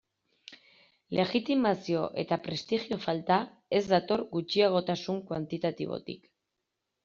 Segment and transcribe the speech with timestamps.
[1.19, 3.39] Legitimazio eta prestigio falta
[3.83, 6.29] ez dator gutxiagotasun kuantitatibotik.